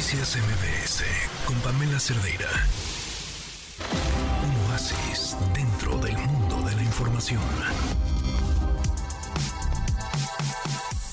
Noticias 0.00 0.38
MBS 0.38 1.04
con 1.44 1.54
Pamela 1.56 2.00
Cerdeira. 2.00 2.48
Un 4.42 4.70
oasis 4.70 5.36
dentro 5.52 5.98
del 5.98 6.16
mundo 6.16 6.62
de 6.62 6.74
la 6.74 6.82
información. 6.82 7.42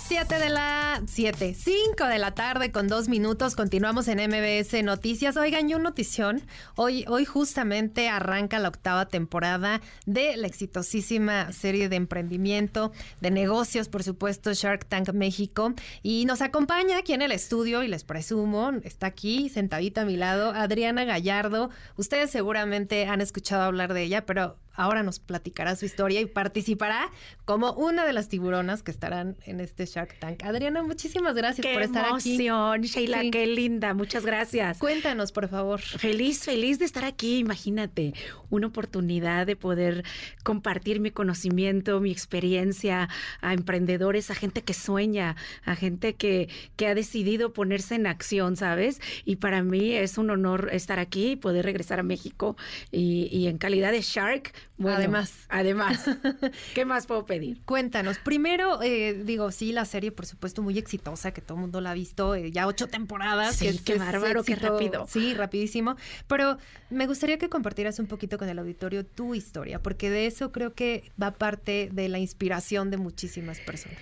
7 0.07 0.39
de 0.39 0.49
la 0.49 1.03
7, 1.05 1.53
5 1.53 2.05
de 2.05 2.17
la 2.17 2.33
tarde 2.33 2.71
con 2.71 2.87
dos 2.87 3.09
minutos. 3.09 3.57
Continuamos 3.57 4.07
en 4.07 4.19
MBS 4.19 4.81
Noticias. 4.81 5.35
Oigan, 5.35 5.67
yo 5.67 5.79
notición. 5.79 6.41
Hoy, 6.77 7.03
hoy 7.09 7.25
justamente 7.25 8.07
arranca 8.07 8.57
la 8.57 8.69
octava 8.69 9.09
temporada 9.09 9.81
de 10.05 10.37
la 10.37 10.47
exitosísima 10.47 11.51
serie 11.51 11.89
de 11.89 11.97
emprendimiento, 11.97 12.93
de 13.19 13.31
negocios, 13.31 13.89
por 13.89 14.01
supuesto, 14.01 14.53
Shark 14.53 14.85
Tank 14.85 15.11
México. 15.11 15.73
Y 16.03 16.23
nos 16.23 16.41
acompaña 16.41 16.99
aquí 16.99 17.11
en 17.11 17.21
el 17.21 17.33
estudio, 17.33 17.83
y 17.83 17.89
les 17.89 18.05
presumo, 18.05 18.71
está 18.85 19.07
aquí 19.07 19.49
sentadita 19.49 20.03
a 20.03 20.05
mi 20.05 20.15
lado, 20.15 20.51
Adriana 20.51 21.03
Gallardo. 21.03 21.69
Ustedes 21.97 22.31
seguramente 22.31 23.07
han 23.07 23.19
escuchado 23.19 23.63
hablar 23.63 23.93
de 23.93 24.03
ella, 24.03 24.25
pero 24.25 24.55
ahora 24.77 25.03
nos 25.03 25.19
platicará 25.19 25.75
su 25.75 25.85
historia 25.85 26.21
y 26.21 26.25
participará 26.25 27.11
como 27.43 27.73
una 27.73 28.05
de 28.05 28.13
las 28.13 28.29
tiburonas 28.29 28.83
que 28.83 28.91
estarán 28.91 29.35
en 29.45 29.59
este 29.59 29.85
Shark 29.85 30.17
Tank. 30.19 30.43
Adriana, 30.43 30.83
muchísimas 30.83 31.35
gracias 31.35 31.67
por 31.67 31.81
estar 31.81 32.05
aquí. 32.13 32.35
emoción, 32.35 32.81
Sheila, 32.83 33.23
qué 33.31 33.47
linda, 33.47 33.93
muchas 33.93 34.25
gracias. 34.25 34.77
Cuéntanos, 34.77 35.31
por 35.31 35.49
favor. 35.49 35.81
Feliz, 35.81 36.43
feliz 36.43 36.79
de 36.79 36.85
estar 36.85 37.03
aquí, 37.03 37.39
imagínate, 37.39 38.13
una 38.49 38.67
oportunidad 38.67 39.45
de 39.45 39.55
poder 39.55 40.03
compartir 40.43 40.99
mi 40.99 41.11
conocimiento, 41.11 41.99
mi 41.99 42.11
experiencia 42.11 43.09
a 43.41 43.53
emprendedores, 43.53 44.29
a 44.29 44.35
gente 44.35 44.61
que 44.61 44.73
sueña, 44.73 45.35
a 45.65 45.75
gente 45.75 46.13
que, 46.13 46.49
que 46.75 46.87
ha 46.87 46.95
decidido 46.95 47.51
ponerse 47.51 47.95
en 47.95 48.05
acción, 48.05 48.55
¿sabes? 48.55 49.01
Y 49.25 49.37
para 49.37 49.63
mí 49.63 49.93
es 49.93 50.17
un 50.17 50.29
honor 50.29 50.69
estar 50.71 50.99
aquí, 50.99 51.35
poder 51.35 51.65
regresar 51.65 51.99
a 51.99 52.03
México 52.03 52.55
y, 52.91 53.27
y 53.31 53.47
en 53.47 53.57
calidad 53.57 53.91
de 53.91 54.01
Shark, 54.01 54.53
además. 54.83 55.33
Además. 55.49 56.05
¿Qué 56.75 56.85
más 56.85 57.07
puedo 57.07 57.25
pedir? 57.25 57.61
Cuéntanos. 57.65 58.19
Primero, 58.19 58.81
eh, 58.81 59.21
digo, 59.25 59.51
sí, 59.51 59.71
la 59.71 59.85
serie, 59.85 60.11
por 60.11 60.25
supuesto, 60.25 60.61
muy 60.61 60.77
exitosa, 60.77 61.31
que 61.31 61.41
todo 61.41 61.57
el 61.57 61.61
mundo 61.61 61.81
la 61.81 61.91
ha 61.91 61.93
visto, 61.93 62.35
eh, 62.35 62.51
ya 62.51 62.67
ocho 62.67 62.87
temporadas. 62.87 63.55
Sí, 63.55 63.79
qué 63.83 63.97
bárbaro, 63.97 64.43
qué 64.43 64.55
rápido. 64.55 65.05
Sí, 65.07 65.33
rapidísimo. 65.33 65.95
Pero 66.27 66.57
me 66.89 67.07
gustaría 67.07 67.37
que 67.37 67.49
compartieras 67.49 67.99
un 67.99 68.07
poquito 68.07 68.37
con 68.37 68.49
el 68.49 68.59
auditorio 68.59 69.05
tu 69.05 69.35
historia, 69.35 69.81
porque 69.81 70.09
de 70.09 70.25
eso 70.27 70.51
creo 70.51 70.73
que 70.73 71.11
va 71.21 71.31
parte 71.31 71.89
de 71.91 72.09
la 72.09 72.19
inspiración 72.19 72.91
de 72.91 72.97
muchísimas 72.97 73.59
personas. 73.59 73.97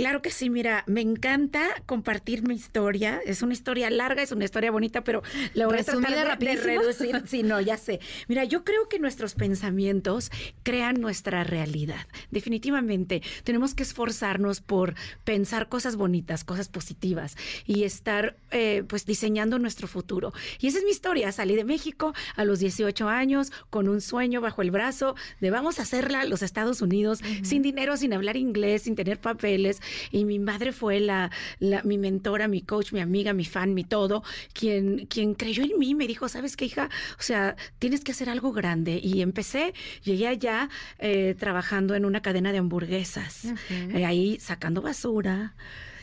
Claro 0.00 0.22
que 0.22 0.30
sí, 0.30 0.48
mira, 0.48 0.82
me 0.86 1.02
encanta 1.02 1.68
compartir 1.84 2.46
mi 2.46 2.54
historia. 2.54 3.20
Es 3.26 3.42
una 3.42 3.52
historia 3.52 3.90
larga, 3.90 4.22
es 4.22 4.32
una 4.32 4.46
historia 4.46 4.70
bonita, 4.70 5.04
pero 5.04 5.22
la 5.52 5.66
voy 5.66 5.78
a 5.78 5.84
tratar 5.84 6.38
de, 6.38 6.46
de, 6.46 6.56
reducir. 6.56 7.22
Sí, 7.26 7.42
no, 7.42 7.60
ya 7.60 7.76
sé. 7.76 8.00
Mira, 8.26 8.44
yo 8.44 8.64
creo 8.64 8.88
que 8.88 8.98
nuestros 8.98 9.34
pensamientos 9.34 10.30
crean 10.62 11.00
nuestra 11.00 11.44
realidad. 11.44 12.06
Definitivamente, 12.30 13.22
tenemos 13.44 13.74
que 13.74 13.82
esforzarnos 13.82 14.62
por 14.62 14.94
pensar 15.24 15.68
cosas 15.68 15.96
bonitas, 15.96 16.44
cosas 16.44 16.68
positivas 16.68 17.36
y 17.66 17.84
estar, 17.84 18.36
eh, 18.52 18.84
pues, 18.88 19.04
diseñando 19.04 19.58
nuestro 19.58 19.86
futuro. 19.86 20.32
Y 20.60 20.68
esa 20.68 20.78
es 20.78 20.84
mi 20.84 20.90
historia. 20.90 21.30
Salí 21.30 21.56
de 21.56 21.64
México 21.64 22.14
a 22.36 22.44
los 22.46 22.58
18 22.58 23.06
años 23.08 23.52
con 23.68 23.86
un 23.86 24.00
sueño 24.00 24.40
bajo 24.40 24.62
el 24.62 24.70
brazo 24.70 25.14
de 25.40 25.50
vamos 25.50 25.78
a 25.78 25.82
hacerla 25.82 26.22
a 26.22 26.24
los 26.24 26.42
Estados 26.42 26.80
Unidos 26.80 27.20
sin 27.42 27.60
dinero, 27.60 27.98
sin 27.98 28.14
hablar 28.14 28.38
inglés, 28.38 28.82
sin 28.82 28.96
tener 28.96 29.20
papeles 29.20 29.80
y 30.10 30.24
mi 30.24 30.38
madre 30.38 30.72
fue 30.72 31.00
la, 31.00 31.30
mi 31.84 31.98
mentora, 31.98 32.48
mi 32.48 32.62
coach, 32.62 32.92
mi 32.92 33.00
amiga, 33.00 33.32
mi 33.32 33.44
fan, 33.44 33.74
mi 33.74 33.84
todo, 33.84 34.22
quien, 34.52 35.06
quien 35.06 35.34
creyó 35.34 35.62
en 35.62 35.78
mí, 35.78 35.94
me 35.94 36.06
dijo, 36.06 36.28
¿sabes 36.28 36.56
qué, 36.56 36.66
hija? 36.66 36.88
O 37.18 37.22
sea, 37.22 37.56
tienes 37.78 38.02
que 38.02 38.12
hacer 38.12 38.28
algo 38.28 38.52
grande. 38.52 39.00
Y 39.02 39.22
empecé, 39.22 39.74
llegué 40.02 40.26
allá 40.28 40.68
eh, 40.98 41.34
trabajando 41.38 41.94
en 41.94 42.04
una 42.04 42.22
cadena 42.22 42.52
de 42.52 42.58
hamburguesas, 42.58 43.46
eh, 43.70 44.04
ahí 44.04 44.38
sacando 44.40 44.82
basura. 44.82 45.54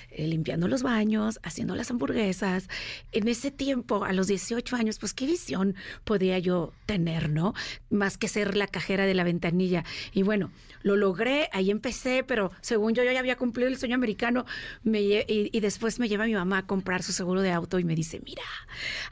Eh, 0.10 0.26
limpiando 0.26 0.68
los 0.68 0.84
baños, 0.84 1.40
haciendo 1.44 1.76
las 1.76 1.92
hamburguesas. 1.92 2.70
En 3.12 3.28
ese 3.28 3.52
tiempo, 3.52 4.06
a 4.06 4.14
los 4.14 4.28
18 4.28 4.76
años, 4.76 5.00
pues 5.00 5.14
qué 5.14 5.26
visión 5.26 5.76
podía 6.06 6.40
yo 6.40 6.74
tener, 6.86 7.30
¿no? 7.30 7.54
Más 7.90 8.18
que 8.18 8.28
ser 8.28 8.56
la 8.56 8.68
cajera 8.68 9.06
de 9.06 9.14
la 9.14 9.26
ventanilla. 9.26 9.84
Y 10.14 10.24
bueno, 10.24 10.50
lo 10.82 10.96
logré, 10.96 11.50
ahí 11.52 11.70
empecé, 11.70 12.24
pero 12.24 12.52
según 12.62 12.94
yo, 12.94 13.04
yo 13.04 13.12
ya 13.12 13.20
había 13.20 13.36
cumplido 13.36 13.68
el 13.68 13.78
sueño 13.78 13.96
americano 13.96 14.46
me, 14.84 15.02
y, 15.02 15.60
después 15.60 16.00
me 16.00 16.08
lleva 16.08 16.26
mi 16.26 16.34
mamá 16.34 16.60
a 16.60 16.66
comprar 16.66 17.04
su 17.04 17.12
seguro 17.12 17.42
de 17.42 17.52
auto 17.52 17.78
y 17.78 17.84
me 17.84 17.94
dice, 17.94 18.22
mira, 18.24 18.44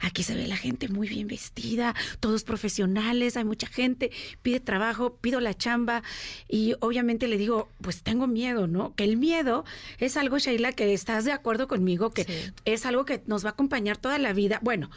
aquí 0.00 0.22
se 0.22 0.34
ve 0.34 0.46
la 0.46 0.56
gente 0.56 0.88
muy 0.88 1.08
bien 1.08 1.28
vestida, 1.28 1.94
todos 2.20 2.44
profesionales, 2.44 3.36
hay 3.36 3.44
mucha 3.44 3.66
gente, 3.66 4.10
pide 4.42 4.60
trabajo, 4.60 5.16
pido 5.16 5.40
la 5.40 5.54
chamba 5.54 6.02
y 6.48 6.74
obviamente 6.80 7.28
le 7.28 7.36
digo, 7.36 7.68
pues 7.82 8.02
tengo 8.02 8.26
miedo, 8.26 8.66
¿no? 8.66 8.94
Que 8.94 9.04
el 9.04 9.18
miedo 9.18 9.64
es 9.98 10.16
algo, 10.16 10.38
Sheila, 10.38 10.72
que 10.72 10.85
estás 10.94 11.24
de 11.24 11.32
acuerdo 11.32 11.68
conmigo, 11.68 12.10
que 12.10 12.52
es 12.64 12.86
algo 12.86 13.04
que 13.04 13.22
nos 13.26 13.44
va 13.44 13.50
a 13.50 13.52
acompañar 13.52 13.96
toda 13.96 14.18
la 14.18 14.32
vida. 14.32 14.58
Bueno, 14.62 14.90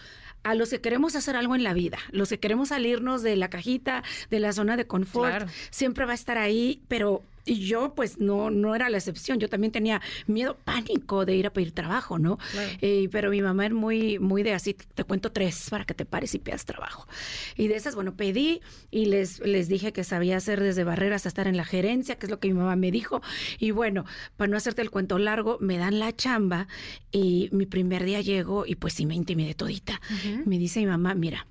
a 0.43 0.55
los 0.55 0.69
que 0.69 0.81
queremos 0.81 1.15
hacer 1.15 1.35
algo 1.35 1.55
en 1.55 1.63
la 1.63 1.73
vida, 1.73 1.99
los 2.11 2.29
que 2.29 2.39
queremos 2.39 2.69
salirnos 2.69 3.21
de 3.21 3.35
la 3.35 3.49
cajita, 3.49 4.03
de 4.29 4.39
la 4.39 4.53
zona 4.53 4.77
de 4.77 4.87
confort, 4.87 5.49
siempre 5.69 6.05
va 6.05 6.13
a 6.13 6.15
estar 6.15 6.37
ahí, 6.37 6.81
pero 6.87 7.23
y 7.45 7.65
yo, 7.65 7.93
pues, 7.95 8.19
no, 8.19 8.49
no 8.49 8.75
era 8.75 8.89
la 8.89 8.97
excepción. 8.97 9.39
Yo 9.39 9.49
también 9.49 9.71
tenía 9.71 10.01
miedo, 10.27 10.57
pánico 10.63 11.25
de 11.25 11.35
ir 11.35 11.47
a 11.47 11.53
pedir 11.53 11.71
trabajo, 11.71 12.19
¿no? 12.19 12.37
Eh, 12.81 13.09
pero 13.11 13.31
mi 13.31 13.41
mamá 13.41 13.65
es 13.65 13.73
muy, 13.73 14.19
muy 14.19 14.43
de 14.43 14.53
así, 14.53 14.73
te 14.73 15.03
cuento 15.03 15.31
tres 15.31 15.69
para 15.69 15.85
que 15.85 15.93
te 15.93 16.05
pares 16.05 16.35
y 16.35 16.39
pidas 16.39 16.65
trabajo. 16.65 17.07
Y 17.55 17.67
de 17.67 17.75
esas, 17.75 17.95
bueno, 17.95 18.15
pedí 18.15 18.61
y 18.91 19.05
les, 19.05 19.39
les 19.39 19.67
dije 19.67 19.93
que 19.93 20.03
sabía 20.03 20.37
hacer 20.37 20.61
desde 20.61 20.83
barreras 20.83 21.25
hasta 21.25 21.29
estar 21.29 21.47
en 21.47 21.57
la 21.57 21.65
gerencia, 21.65 22.17
que 22.17 22.25
es 22.25 22.29
lo 22.29 22.39
que 22.39 22.49
mi 22.49 22.55
mamá 22.55 22.75
me 22.75 22.91
dijo. 22.91 23.21
Y 23.59 23.71
bueno, 23.71 24.05
para 24.35 24.49
no 24.49 24.57
hacerte 24.57 24.81
el 24.81 24.91
cuento 24.91 25.17
largo, 25.17 25.57
me 25.59 25.77
dan 25.77 25.99
la 25.99 26.15
chamba 26.15 26.67
y 27.11 27.49
mi 27.51 27.65
primer 27.65 28.03
día 28.03 28.21
llego 28.21 28.65
y 28.65 28.75
pues 28.75 28.93
sí 28.93 29.05
me 29.05 29.15
intimidé 29.15 29.53
todita. 29.53 30.01
Me 30.45 30.57
dice 30.57 30.79
mi 30.79 30.87
mamá, 30.87 31.15
mira, 31.15 31.47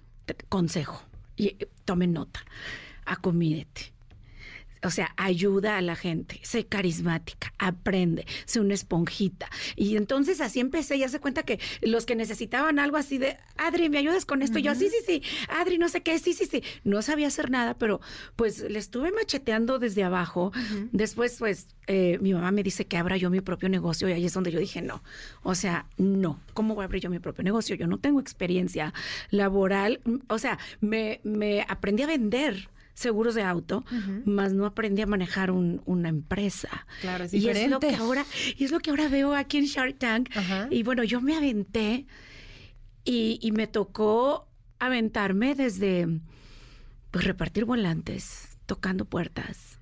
consejo, 0.49 1.03
y 1.37 1.57
tomen 1.85 2.13
nota, 2.13 2.45
acomídete 3.05 3.98
o 4.83 4.91
sea, 4.91 5.13
ayuda 5.17 5.77
a 5.77 5.83
la 5.83 5.97
gente, 5.97 6.41
sé 6.43 6.67
carismática, 6.67 7.53
aprende, 7.59 8.27
sé 8.45 8.61
una 8.61 8.75
esponjita. 8.75 9.49
Y 9.77 9.97
entonces 9.97 10.41
así 10.41 10.61
empecé, 10.61 10.99
ya 10.99 11.09
se 11.09 11.21
cuenta 11.21 11.43
que 11.43 11.59
los 11.83 12.07
que 12.07 12.17
necesitaban 12.17 12.79
algo 12.79 12.97
así 12.97 13.19
de, 13.19 13.37
Adri, 13.57 13.89
¿me 13.89 13.99
ayudas 13.99 14.25
con 14.25 14.43
esto? 14.43 14.59
Yo, 14.59 14.75
sí, 14.75 14.89
sí, 14.89 14.99
sí, 15.07 15.23
Adri, 15.49 15.79
no 15.79 15.89
sé 15.89 16.03
qué, 16.03 16.19
sí, 16.19 16.33
sí, 16.33 16.47
sí. 16.47 16.63
No 16.85 17.03
sabía 17.03 17.29
hacer 17.29 17.51
nada, 17.51 17.75
pero 17.75 18.01
pues 18.37 18.61
le 18.61 18.79
estuve 18.79 19.13
macheteando 19.13 19.79
desde 19.79 20.05
abajo. 20.05 20.53
Después, 20.93 21.37
pues, 21.39 21.69
eh, 21.87 22.19
mi 22.21 22.35
mamá 22.35 22.53
me 22.53 22.63
dice 22.63 22.87
que 22.87 22.97
abra 22.97 23.17
yo 23.17 23.31
mi 23.31 23.41
propio 23.41 23.69
negocio 23.69 24.09
y 24.09 24.13
ahí 24.13 24.25
es 24.25 24.35
donde 24.35 24.51
yo 24.51 24.61
dije, 24.61 24.83
no, 24.83 25.03
o 25.43 25.55
sea, 25.55 25.87
no, 25.97 26.41
¿cómo 26.55 26.75
voy 26.75 26.83
a 26.83 26.85
abrir 26.85 27.03
yo 27.03 27.11
mi 27.11 27.19
propio 27.19 27.43
negocio? 27.45 27.77
Yo 27.77 27.87
no 27.87 27.99
tengo 27.99 28.21
experiencia 28.21 28.93
laboral, 29.31 30.01
o 30.29 30.39
sea, 30.39 30.59
me, 30.81 31.21
me 31.25 31.65
aprendí 31.69 32.03
a 32.03 32.07
vender 32.07 32.69
seguros 32.99 33.37
de 33.37 33.45
auto, 33.45 33.85
más 34.25 34.53
no 34.53 34.67
aprendí 34.67 35.03
a 35.03 35.07
manejar 35.07 35.53
una 35.53 36.09
empresa. 36.09 36.87
Claro, 37.01 37.25
es 37.25 37.31
diferente. 37.31 37.61
Y 37.61 37.65
es 37.65 37.71
lo 37.71 37.79
que 37.79 37.95
ahora, 37.95 38.27
y 38.57 38.65
es 38.65 38.71
lo 38.73 38.81
que 38.81 38.91
ahora 38.91 39.09
veo 39.09 39.35
aquí 39.37 39.59
en 39.59 39.67
Shark 39.67 39.99
Tank. 39.99 40.31
Y 40.71 40.83
bueno, 40.83 41.05
yo 41.05 41.21
me 41.21 41.37
aventé 41.37 42.07
y, 43.05 43.39
y 43.41 43.53
me 43.53 43.69
tocó 43.69 44.49
aventarme 44.81 45.55
desde 45.55 46.09
pues 47.13 47.25
repartir 47.25 47.65
volantes, 47.65 48.59
tocando 48.67 49.05
puertas, 49.05 49.78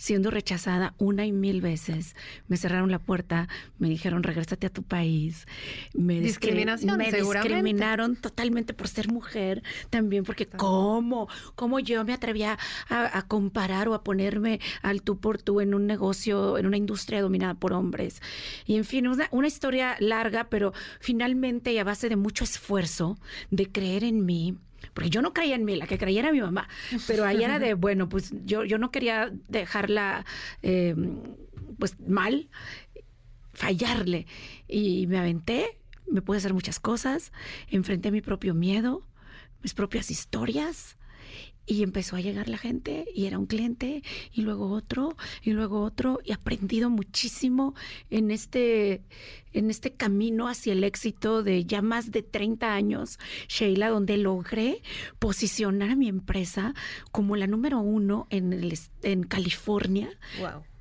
siendo 0.00 0.30
rechazada 0.30 0.94
una 0.96 1.26
y 1.26 1.32
mil 1.32 1.60
veces. 1.60 2.16
Me 2.48 2.56
cerraron 2.56 2.90
la 2.90 2.98
puerta, 2.98 3.48
me 3.78 3.90
dijeron, 3.90 4.22
regrésate 4.22 4.66
a 4.66 4.70
tu 4.70 4.82
país. 4.82 5.46
Me, 5.92 6.20
Discriminación, 6.20 6.96
me 6.96 7.12
discriminaron 7.12 8.16
totalmente 8.16 8.72
por 8.72 8.88
ser 8.88 9.12
mujer, 9.12 9.62
también 9.90 10.24
porque 10.24 10.46
cómo, 10.46 11.28
cómo 11.54 11.80
yo 11.80 12.02
me 12.06 12.14
atrevía 12.14 12.58
a, 12.88 13.22
comparar 13.28 13.88
o 13.88 13.94
a 13.94 14.02
ponerme 14.02 14.58
al 14.80 15.02
tú 15.02 15.18
por 15.18 15.36
tú 15.36 15.60
en 15.60 15.74
un 15.74 15.86
negocio, 15.86 16.56
en 16.56 16.64
una 16.64 16.78
industria 16.78 17.20
dominada 17.20 17.52
por 17.52 17.74
hombres. 17.74 18.22
Y 18.64 18.76
en 18.76 18.86
fin, 18.86 19.06
una, 19.06 19.28
una 19.32 19.48
historia 19.48 19.96
larga, 20.00 20.44
pero 20.48 20.72
finalmente 20.98 21.74
y 21.74 21.78
a 21.78 21.84
base 21.84 22.08
de 22.08 22.16
mucho 22.16 22.44
esfuerzo, 22.44 23.18
de 23.50 23.70
creer 23.70 24.04
en 24.04 24.24
mí, 24.24 24.56
porque 24.94 25.10
yo 25.10 25.22
no 25.22 25.32
creía 25.32 25.54
en 25.54 25.64
mí, 25.64 25.76
la 25.76 25.86
que 25.86 25.98
creía 25.98 26.20
era 26.20 26.32
mi 26.32 26.40
mamá, 26.40 26.68
pero 27.06 27.24
ahí 27.24 27.42
era 27.42 27.58
de, 27.58 27.74
bueno, 27.74 28.08
pues 28.08 28.32
yo, 28.44 28.64
yo 28.64 28.78
no 28.78 28.90
quería 28.90 29.32
dejarla 29.48 30.24
eh, 30.62 30.94
pues 31.78 31.98
mal, 32.00 32.48
fallarle, 33.52 34.26
y 34.68 35.06
me 35.06 35.18
aventé, 35.18 35.78
me 36.06 36.22
pude 36.22 36.38
hacer 36.38 36.54
muchas 36.54 36.80
cosas, 36.80 37.32
enfrenté 37.68 38.10
mi 38.10 38.20
propio 38.20 38.54
miedo, 38.54 39.06
mis 39.62 39.74
propias 39.74 40.10
historias, 40.10 40.96
Y 41.66 41.82
empezó 41.82 42.16
a 42.16 42.20
llegar 42.20 42.48
la 42.48 42.58
gente 42.58 43.06
y 43.14 43.26
era 43.26 43.38
un 43.38 43.46
cliente 43.46 44.02
y 44.32 44.42
luego 44.42 44.70
otro 44.70 45.16
y 45.42 45.52
luego 45.52 45.82
otro 45.82 46.18
y 46.24 46.30
he 46.30 46.34
aprendido 46.34 46.90
muchísimo 46.90 47.74
en 48.10 48.30
este, 48.30 49.02
en 49.52 49.70
este 49.70 49.92
camino 49.92 50.48
hacia 50.48 50.72
el 50.72 50.82
éxito 50.82 51.42
de 51.42 51.64
ya 51.64 51.80
más 51.82 52.10
de 52.10 52.22
30 52.22 52.74
años, 52.74 53.18
Sheila, 53.48 53.88
donde 53.88 54.16
logré 54.16 54.82
posicionar 55.18 55.90
a 55.90 55.96
mi 55.96 56.08
empresa 56.08 56.74
como 57.12 57.36
la 57.36 57.46
número 57.46 57.78
uno 57.80 58.26
en, 58.30 58.52
el, 58.52 58.78
en 59.02 59.22
California, 59.22 60.08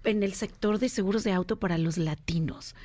en 0.04 0.24
el 0.24 0.34
sector 0.34 0.80
de 0.80 0.90
seguros 0.90 1.24
de 1.24 1.34
auto 1.34 1.60
para 1.60 1.78
los 1.78 1.98
latinos. 1.98 2.76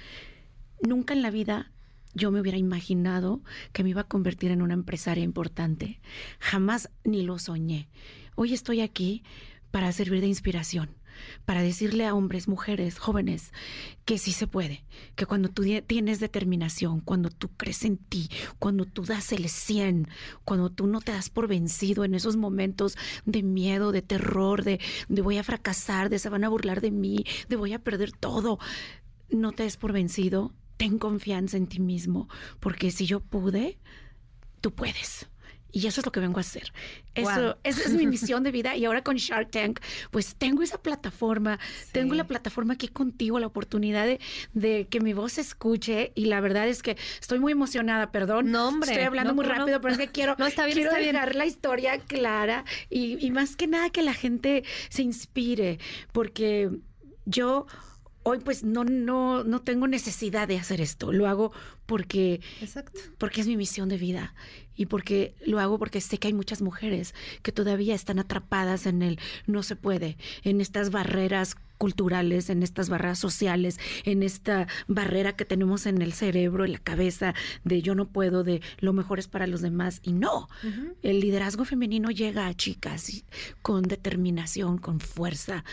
Nunca 0.83 1.15
en 1.15 1.23
la 1.23 1.31
vida 1.31 1.73
yo 2.15 2.31
me 2.31 2.41
hubiera 2.41 2.59
imaginado 2.59 3.43
que 3.73 3.83
me 3.83 3.91
iba 3.91 4.03
a 4.03 4.09
convertir 4.09 4.51
en 4.51 4.63
una 4.63 4.75
empresaria 4.75 5.25
importante. 5.25 6.01
Jamás 6.39 6.91
ni 7.05 7.23
lo 7.23 7.39
soñé. 7.39 7.89
Hoy 8.37 8.55
estoy 8.55 8.81
aquí 8.81 9.23
para 9.71 9.91
servir 9.93 10.21
de 10.21 10.29
inspiración, 10.29 10.91
para 11.45 11.63
decirle 11.63 12.07
a 12.07 12.15
hombres, 12.15 12.47
mujeres, 12.47 12.99
jóvenes, 12.99 13.53
que 14.05 14.19
sí 14.19 14.33
se 14.33 14.47
puede, 14.47 14.85
que 15.17 15.27
cuando 15.27 15.49
tú 15.49 15.65
tienes 15.87 16.21
determinación, 16.21 17.01
cuando 17.01 17.31
tú 17.31 17.49
crees 17.57 17.85
en 17.85 17.97
ti, 17.97 18.29
cuando 18.61 18.85
tú 18.85 19.05
das 19.05 19.33
el 19.33 19.49
100, 19.49 20.09
cuando 20.45 20.71
tú 20.71 20.87
no 20.87 21.01
te 21.01 21.13
das 21.13 21.31
por 21.31 21.49
vencido 21.49 22.05
en 22.05 22.15
esos 22.15 22.37
momentos 22.37 22.97
de 23.25 23.43
miedo, 23.43 23.91
de 23.91 24.03
terror, 24.03 24.63
de, 24.63 24.81
de 25.09 25.23
voy 25.23 25.39
a 25.39 25.45
fracasar, 25.45 26.09
de 26.09 26.21
se 26.21 26.29
van 26.29 26.45
a 26.45 26.49
burlar 26.49 26.81
de 26.81 26.93
mí, 26.93 27.25
de 27.49 27.57
voy 27.57 27.73
a 27.73 27.81
perder 27.81 28.13
todo, 28.13 28.59
no 29.29 29.53
te 29.53 29.65
des 29.65 29.77
por 29.77 29.93
vencido, 29.93 30.53
ten 30.77 30.99
confianza 30.99 31.57
en 31.57 31.67
ti 31.67 31.81
mismo, 31.81 32.29
porque 32.61 32.91
si 32.91 33.07
yo 33.07 33.21
pude, 33.21 33.79
tú 34.61 34.75
puedes. 34.75 35.29
Y 35.75 35.89
eso 35.89 36.01
es 36.01 36.07
lo 36.07 36.13
que 36.13 36.21
vengo 36.21 36.39
a 36.39 36.41
hacer. 36.41 36.73
Eso, 37.17 37.59
esa 37.65 37.83
es 37.83 37.93
mi 37.95 38.07
misión 38.07 38.45
de 38.45 38.53
vida. 38.53 38.77
Y 38.77 38.85
ahora 38.85 39.03
con 39.03 39.17
Shark 39.17 39.51
Tank, 39.51 39.81
pues 40.13 40.37
tengo 40.37 40.63
esa 40.63 40.81
plataforma, 40.81 41.59
tengo 41.91 42.15
la 42.15 42.29
plataforma 42.29 42.75
aquí 42.75 42.87
contigo, 42.87 43.41
la 43.41 43.49
oportunidad 43.49 44.07
de, 44.53 44.87
que 44.87 45.01
mi 45.01 45.15
voz 45.15 45.33
se 45.33 45.41
escuche. 45.41 46.13
Y 46.15 46.27
la 46.27 46.41
verdad 46.41 46.69
es 46.69 46.81
que 46.81 46.97
estoy 47.21 47.41
muy 47.41 47.51
emocionada, 47.51 48.13
perdón. 48.13 48.53
No, 48.53 48.69
hombre. 48.69 48.93
Estoy 48.93 49.05
hablando 49.05 49.35
muy 49.35 49.45
rápido, 49.45 49.81
pero 49.81 49.93
es 49.93 49.99
que 49.99 50.07
quiero, 50.07 50.37
no, 50.39 50.47
está 50.47 50.65
bien, 50.65 50.79
quiero 50.79 50.95
dejar 50.95 51.35
la 51.35 51.45
historia 51.45 51.99
clara 51.99 52.65
y, 52.89 53.19
y 53.25 53.33
más 53.33 53.57
que 53.57 53.67
nada 53.67 53.91
que 53.91 54.03
la 54.03 54.15
gente 54.15 54.63
se 54.91 55.03
inspire, 55.03 55.81
porque 56.13 56.71
yo 57.27 57.67
hoy 58.25 58.41
pues 58.41 58.65
no, 58.65 58.85
no, 58.85 59.45
no 59.45 59.63
tengo 59.63 59.87
necesidad 59.87 60.49
de 60.49 60.59
hacer 60.59 60.81
esto. 60.81 61.13
Lo 61.13 61.29
hago 61.29 61.53
porque, 61.87 62.41
porque 63.19 63.41
es 63.43 63.47
mi 63.47 63.57
misión 63.57 63.89
de 63.89 63.99
vida 63.99 64.35
y 64.75 64.87
porque 64.87 65.35
lo 65.47 65.61
hago 65.61 65.79
porque 65.79 66.01
sé 66.01 66.19
que 66.19 66.29
hay 66.29 66.35
muchas 66.35 66.61
mujeres 66.61 67.15
que 67.43 67.53
todavía 67.53 67.95
están 67.95 68.19
atrapadas 68.19 68.87
en 68.87 69.03
el 69.03 69.21
no 69.47 69.63
se 69.63 69.77
puede, 69.77 70.17
en 70.43 70.61
estas 70.61 70.91
barreras 70.91 71.57
culturales, 71.79 72.51
en 72.51 72.63
estas 72.63 72.89
barreras 72.89 73.19
sociales, 73.19 73.79
en 74.05 74.23
esta 74.23 74.67
barrera 74.87 75.37
que 75.37 75.45
tenemos 75.45 75.87
en 75.87 76.03
el 76.03 76.13
cerebro, 76.13 76.65
en 76.65 76.73
la 76.73 76.79
cabeza, 76.79 77.35
de 77.65 77.83
yo 77.83 77.95
no 77.95 78.07
puedo, 78.07 78.45
de 78.45 78.61
lo 78.79 78.93
mejor 78.93 79.19
es 79.19 79.29
para 79.29 79.47
los 79.47 79.61
demás. 79.61 80.01
Y 80.03 80.13
no, 80.13 80.49
el 81.03 81.21
liderazgo 81.21 81.65
femenino 81.65 82.11
llega 82.11 82.47
a 82.47 82.55
chicas 82.55 83.25
con 83.63 83.83
determinación, 83.83 84.79
con 84.79 85.01
fuerza, 85.01 85.65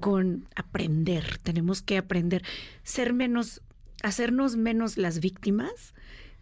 con 0.00 0.46
aprender. 0.54 1.38
Tenemos 1.42 1.82
que 1.82 1.98
aprender, 1.98 2.42
ser 2.82 3.12
menos, 3.12 3.62
hacernos 4.02 4.56
menos 4.56 4.96
las 4.96 5.20
víctimas 5.20 5.94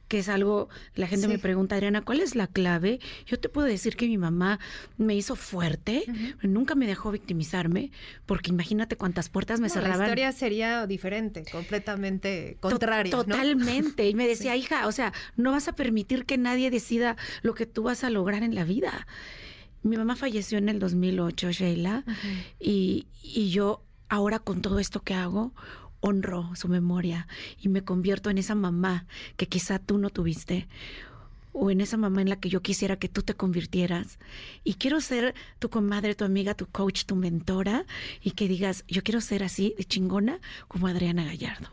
que 0.09 0.19
es 0.21 0.29
algo, 0.29 0.69
la 0.95 1.07
gente 1.07 1.27
me 1.29 1.39
pregunta, 1.39 1.75
Adriana, 1.75 2.03
¿cuál 2.03 2.21
es 2.21 2.35
la 2.35 2.47
clave? 2.47 3.01
Yo 3.27 3.41
te 3.41 3.49
puedo 3.49 3.67
decir 3.67 3.97
que 3.97 4.07
mi 4.07 4.19
mamá 4.19 4.61
me 4.99 5.15
hizo 5.15 5.35
fuerte, 5.35 6.05
nunca 6.43 6.75
me 6.75 6.87
dejó 6.87 7.11
victimizarme, 7.11 7.91
porque 8.25 8.51
imagínate 8.51 8.97
cuántas 8.97 9.29
puertas 9.29 9.61
me 9.61 9.69
cerraban. 9.69 9.99
La 9.99 10.05
historia 10.07 10.33
sería 10.33 10.87
diferente, 10.87 11.45
completamente 11.51 12.57
contraria. 12.61 13.11
totalmente. 13.11 14.09
Y 14.09 14.15
me 14.15 14.29
decía, 14.29 14.55
hija, 14.57 14.87
o 14.87 14.93
sea, 14.93 15.13
no 15.37 15.53
vas 15.53 15.69
a 15.69 15.75
permitir 15.75 16.25
que 16.25 16.39
nadie 16.39 16.71
decida 16.71 17.17
lo 17.43 17.55
que 17.55 17.67
tú 17.67 17.85
vas 17.85 18.05
a 18.05 18.11
lograr 18.11 18.43
en 18.43 18.55
la 18.55 18.65
vida. 18.65 19.07
Mi 19.83 19.97
mamá 19.97 20.17
falleció 20.17 20.59
en 20.59 20.69
el 20.69 20.79
2008, 20.79 21.53
Sheila, 21.53 22.05
y, 22.59 23.07
y 23.23 23.51
yo 23.51 23.83
ahora 24.09 24.39
con 24.39 24.63
todo 24.63 24.79
esto 24.79 25.01
que 25.01 25.15
hago, 25.15 25.53
honro 26.01 26.51
su 26.55 26.69
memoria 26.69 27.27
y 27.61 27.69
me 27.69 27.83
convierto 27.83 28.31
en 28.31 28.39
esa 28.39 28.55
mamá 28.55 29.07
que 29.37 29.47
quizá 29.47 29.79
tú 29.79 29.99
no 29.99 30.11
tuviste 30.11 30.69
o 31.59 31.71
en 31.71 31.81
esa 31.81 31.97
mamá 31.97 32.21
en 32.21 32.29
la 32.29 32.37
que 32.37 32.51
yo 32.51 32.61
quisiera 32.61 32.97
que 32.97 33.09
tú 33.09 33.23
te 33.23 33.35
convirtieras. 33.35 34.19
Y 34.63 34.75
quiero 34.75 35.01
ser 35.01 35.35
tu 35.59 35.71
comadre, 35.71 36.15
tu 36.15 36.25
amiga, 36.25 36.55
tu 36.55 36.67
coach, 36.67 37.05
tu 37.05 37.17
mentora 37.17 37.87
y 38.23 38.33
que 38.33 38.47
digas, 38.47 38.85
yo 38.89 39.03
quiero 39.03 39.23
ser 39.23 39.43
así 39.43 39.75
de 39.79 39.85
chingona 39.85 40.41
como 40.69 40.87
Adriana 40.87 41.25
Gallardo. 41.25 41.69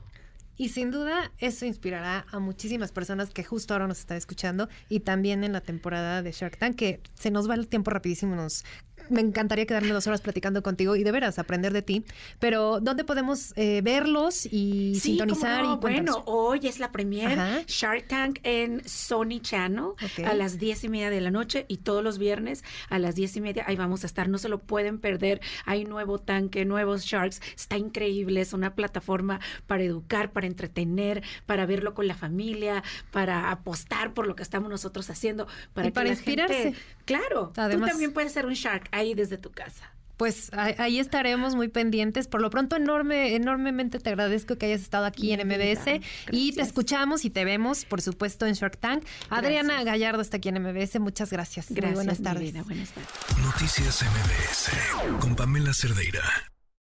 Y 0.55 0.69
sin 0.69 0.91
duda 0.91 1.31
eso 1.39 1.65
inspirará 1.65 2.25
a 2.31 2.39
muchísimas 2.39 2.91
personas 2.91 3.31
que 3.31 3.43
justo 3.43 3.73
ahora 3.73 3.87
nos 3.87 3.99
están 3.99 4.17
escuchando 4.17 4.69
y 4.87 4.99
también 4.99 5.43
en 5.43 5.51
la 5.51 5.61
temporada 5.61 6.21
de 6.21 6.31
Shark 6.31 6.57
Tank, 6.57 6.75
que 6.75 7.01
se 7.15 7.31
nos 7.31 7.49
va 7.49 7.55
el 7.55 7.67
tiempo 7.67 7.91
rapidísimo, 7.91 8.35
nos 8.35 8.63
me 9.09 9.21
encantaría 9.21 9.65
quedarme 9.65 9.89
dos 9.89 10.07
horas 10.07 10.21
platicando 10.21 10.63
contigo 10.63 10.95
y 10.95 11.03
de 11.03 11.11
veras 11.11 11.39
aprender 11.39 11.73
de 11.73 11.81
ti. 11.81 12.05
Pero, 12.39 12.79
¿dónde 12.79 13.03
podemos 13.03 13.53
eh, 13.55 13.81
verlos 13.83 14.45
y 14.45 14.95
sintonizar? 14.99 15.65
Y 15.65 15.75
bueno, 15.77 16.23
hoy 16.25 16.67
es 16.67 16.79
la 16.79 16.91
premier 16.91 17.65
Shark 17.67 18.07
Tank 18.07 18.39
en 18.43 18.87
Sony 18.87 19.39
Channel 19.41 19.89
a 20.25 20.33
las 20.33 20.57
diez 20.59 20.83
y 20.83 20.89
media 20.89 21.09
de 21.09 21.21
la 21.21 21.31
noche 21.31 21.65
y 21.67 21.77
todos 21.77 22.03
los 22.03 22.17
viernes 22.17 22.63
a 22.89 22.99
las 22.99 23.15
diez 23.15 23.35
y 23.35 23.41
media 23.41 23.63
ahí 23.67 23.75
vamos 23.75 24.03
a 24.03 24.07
estar. 24.07 24.29
No 24.29 24.37
se 24.37 24.49
lo 24.49 24.59
pueden 24.59 24.99
perder. 24.99 25.41
Hay 25.65 25.85
nuevo 25.85 26.19
tanque, 26.19 26.65
nuevos 26.65 27.03
Sharks. 27.03 27.41
Está 27.55 27.77
increíble. 27.77 28.41
Es 28.41 28.53
una 28.53 28.75
plataforma 28.75 29.39
para 29.67 29.83
educar, 29.83 30.31
para 30.31 30.47
entretener, 30.47 31.23
para 31.45 31.65
verlo 31.65 31.93
con 31.93 32.07
la 32.07 32.15
familia, 32.15 32.83
para 33.11 33.51
apostar 33.51 34.13
por 34.13 34.27
lo 34.27 34.35
que 34.35 34.43
estamos 34.43 34.69
nosotros 34.69 35.09
haciendo. 35.09 35.47
Para 35.73 35.87
y 35.87 35.91
para 35.91 36.09
inspirarse. 36.09 36.75
claro. 37.05 37.53
Además, 37.57 37.89
tú 37.89 37.93
también 37.93 38.13
puedes 38.13 38.31
ser 38.31 38.45
un 38.45 38.53
Shark 38.53 38.87
ahí 39.03 39.13
desde 39.13 39.37
tu 39.37 39.51
casa. 39.51 39.93
Pues 40.17 40.51
ahí 40.53 40.99
estaremos 40.99 41.55
muy 41.55 41.69
pendientes. 41.69 42.27
Por 42.27 42.41
lo 42.41 42.49
pronto, 42.49 42.75
enorme, 42.75 43.35
enormemente 43.35 43.99
te 43.99 44.09
agradezco 44.09 44.57
que 44.57 44.67
hayas 44.67 44.81
estado 44.81 45.05
aquí 45.05 45.33
en 45.33 45.47
MBS 45.47 46.01
y 46.31 46.53
te 46.53 46.61
escuchamos 46.61 47.25
y 47.25 47.29
te 47.29 47.43
vemos, 47.45 47.85
por 47.85 48.01
supuesto, 48.01 48.45
en 48.45 48.53
Shark 48.53 48.77
Tank. 48.77 49.03
Adriana 49.29 49.83
Gallardo 49.83 50.21
está 50.21 50.37
aquí 50.37 50.49
en 50.49 50.61
MBS. 50.61 50.99
Muchas 50.99 51.31
gracias. 51.31 51.67
gracias 51.69 51.95
buenas 51.95 52.21
tardes. 52.21 52.53
Buenas 52.65 52.91
tardes. 52.91 53.43
Noticias 53.43 54.03
MBS 54.03 55.19
con 55.19 55.35
Pamela 55.35 55.73
Cerdeira. 55.73 56.52